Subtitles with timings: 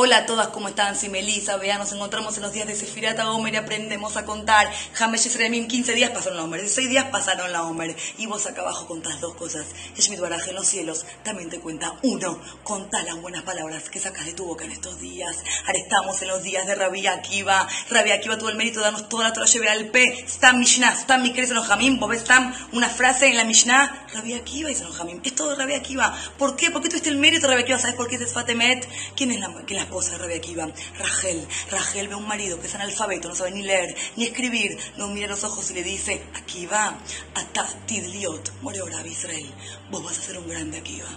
[0.00, 0.96] Hola a todas, ¿cómo están?
[0.96, 4.70] Soy Melissa, vean, nos encontramos en los días de Sefirata Omer y aprendemos a contar.
[4.92, 7.96] James Yisraelim, 15 días pasaron la Omer, 16 días pasaron la Omer.
[8.16, 9.66] Y vos acá abajo contás dos cosas.
[9.96, 11.96] Yeshmit Baraj en los cielos también te cuenta.
[12.04, 15.36] Uno, contá las buenas palabras que sacas de tu boca en estos días.
[15.66, 17.66] Ahora estamos en los días de Rabbi Akiva.
[17.90, 20.26] Rabbi Akiva tuvo el mérito de darnos toda la Torah lleve al P.
[20.28, 21.98] Stam Mishnah, Stam Mikres en los Jamim.
[21.98, 24.06] Vos ves Stam, una frase en la Mishnah.
[24.14, 25.20] Rabbi Akiva y en los Jamim.
[25.24, 26.16] Es todo Rabbi Akiva.
[26.38, 26.70] ¿Por qué?
[26.70, 27.80] ¿Por qué tuviste el mérito de Rabbi Akiva?
[27.80, 28.88] ¿Sabes por qué es Fatemet?
[29.16, 30.68] ¿Quién es la, es la esposa de Rabbi Akiva?
[30.98, 31.48] Rachel.
[31.70, 34.78] Rachel ve a un marido que es analfabeto, no sabe ni leer, ni escribir.
[34.96, 36.98] Lo mira los ojos y le dice, Akiva,
[37.34, 39.50] ata tidliot, more Rabbi Israel.
[39.90, 41.08] Vos vas a ser un grande Akiva.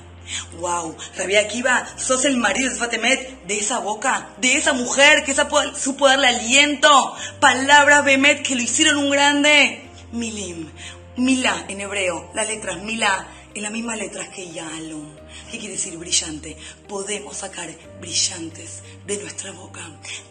[0.59, 5.35] Wow, Rabbi Akiva, sos el marido de de esa boca, de esa mujer que
[5.75, 9.89] supo darle aliento, palabras Bemet que lo hicieron un grande.
[10.13, 10.69] Milim,
[11.17, 15.16] Milá en hebreo, las letras Milá, en las mismas letras que Yalom.
[15.50, 16.58] ¿Qué quiere decir brillante?
[16.88, 19.81] Podemos sacar brillantes de nuestra boca.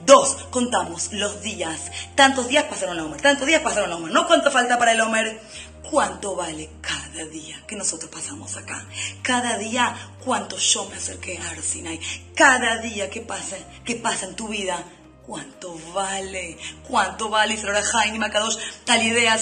[0.04, 1.90] Dos, contamos los días.
[2.14, 4.12] Tantos días pasaron la Homer, tantos días pasaron la Homer.
[4.12, 5.40] ¿No cuánto falta para el Homer?
[5.90, 8.86] ¿Cuánto vale cada día que nosotros pasamos acá?
[9.22, 11.98] Cada día, cuánto yo me acerqué a Arsinai.
[12.34, 14.84] Cada día que pasa, que pasa en tu vida,
[15.30, 16.58] ¿Cuánto vale?
[16.88, 17.56] ¿Cuánto vale?
[18.84, 19.38] Tal idea,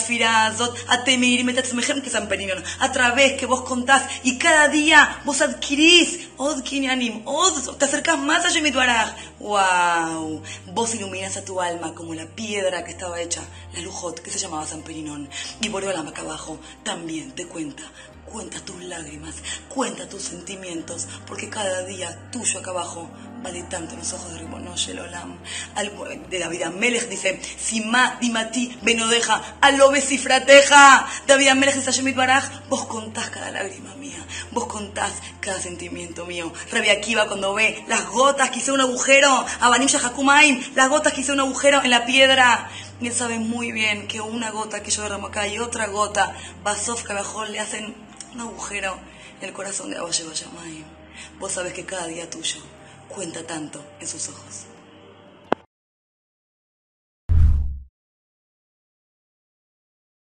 [2.03, 2.63] que San Perinion.
[2.81, 8.19] A través que vos contás y cada día vos adquirís, Od Kinyanim, Od, te acercás
[8.19, 8.75] más a Yemit
[9.39, 10.43] ¡Wow!
[10.75, 13.41] Vos iluminas a tu alma como la piedra que estaba hecha,
[13.73, 15.31] la Lujot, que se llamaba San Perinón.
[15.63, 17.85] Y por el acá abajo también te cuenta
[18.33, 19.37] Cuenta tus lágrimas,
[19.71, 23.09] cuenta tus sentimientos, porque cada día tuyo acá abajo
[23.43, 25.39] vale tanto los ojos de Ribonosh el Olam.
[26.29, 31.07] De David Amelech dice, Sima dimati benodeja, alobe cifrateja.
[31.27, 34.19] David Amelech dice, Shemit Baraj, vos contás cada lágrima mía,
[34.51, 36.53] vos contás cada sentimiento mío.
[36.71, 41.21] Rabia Akiva cuando ve las gotas que hice un agujero, Abanim Shahakumaim, las gotas que
[41.21, 42.71] hice un agujero en la piedra.
[43.01, 46.35] Y él sabe muy bien que una gota que yo derramo acá y otra gota,
[46.65, 47.95] Basov mejor le hacen
[48.35, 48.99] un agujero
[49.41, 50.11] en el corazón de Abba
[51.39, 52.61] Vos sabes que cada día tuyo
[53.09, 54.78] cuenta tanto en sus ojos.